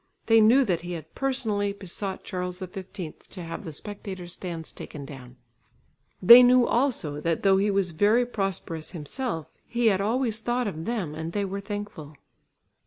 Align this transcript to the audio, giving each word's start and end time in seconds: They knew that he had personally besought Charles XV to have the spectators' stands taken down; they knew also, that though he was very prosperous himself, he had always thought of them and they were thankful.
They 0.25 0.41
knew 0.41 0.65
that 0.65 0.81
he 0.81 0.93
had 0.93 1.13
personally 1.13 1.73
besought 1.73 2.23
Charles 2.23 2.57
XV 2.57 2.91
to 3.29 3.43
have 3.43 3.63
the 3.63 3.71
spectators' 3.71 4.33
stands 4.33 4.71
taken 4.71 5.05
down; 5.05 5.35
they 6.23 6.41
knew 6.41 6.65
also, 6.65 7.19
that 7.21 7.43
though 7.43 7.57
he 7.57 7.69
was 7.69 7.91
very 7.91 8.25
prosperous 8.25 8.93
himself, 8.93 9.47
he 9.63 9.89
had 9.93 10.01
always 10.01 10.39
thought 10.39 10.65
of 10.65 10.85
them 10.85 11.13
and 11.13 11.33
they 11.33 11.45
were 11.45 11.61
thankful. 11.61 12.15